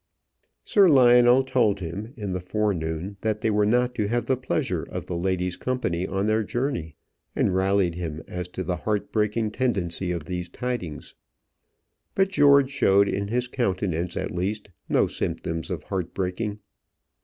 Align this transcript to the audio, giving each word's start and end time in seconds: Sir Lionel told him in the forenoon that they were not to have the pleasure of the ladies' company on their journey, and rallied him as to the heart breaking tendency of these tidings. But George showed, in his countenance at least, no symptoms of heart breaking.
Sir 0.63 0.89
Lionel 0.89 1.43
told 1.43 1.79
him 1.79 2.15
in 2.17 2.33
the 2.33 2.39
forenoon 2.39 3.17
that 3.21 3.41
they 3.41 3.51
were 3.51 3.67
not 3.67 3.93
to 3.93 4.07
have 4.07 4.25
the 4.25 4.35
pleasure 4.35 4.81
of 4.81 5.05
the 5.05 5.15
ladies' 5.15 5.57
company 5.57 6.07
on 6.07 6.25
their 6.25 6.41
journey, 6.41 6.95
and 7.35 7.53
rallied 7.53 7.93
him 7.93 8.23
as 8.27 8.47
to 8.47 8.63
the 8.63 8.77
heart 8.77 9.11
breaking 9.11 9.51
tendency 9.51 10.11
of 10.11 10.25
these 10.25 10.49
tidings. 10.49 11.13
But 12.15 12.29
George 12.29 12.71
showed, 12.71 13.07
in 13.07 13.27
his 13.27 13.47
countenance 13.47 14.17
at 14.17 14.31
least, 14.31 14.69
no 14.89 15.05
symptoms 15.05 15.69
of 15.69 15.83
heart 15.83 16.15
breaking. 16.15 16.61